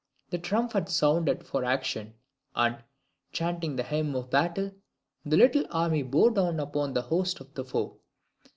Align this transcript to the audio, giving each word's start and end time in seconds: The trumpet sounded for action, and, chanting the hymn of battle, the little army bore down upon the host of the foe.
The 0.31 0.39
trumpet 0.39 0.89
sounded 0.89 1.45
for 1.45 1.63
action, 1.63 2.15
and, 2.55 2.77
chanting 3.31 3.75
the 3.75 3.83
hymn 3.83 4.15
of 4.15 4.31
battle, 4.31 4.71
the 5.23 5.37
little 5.37 5.65
army 5.69 6.01
bore 6.01 6.31
down 6.31 6.59
upon 6.59 6.93
the 6.95 7.03
host 7.03 7.39
of 7.39 7.53
the 7.53 7.63
foe. 7.63 7.99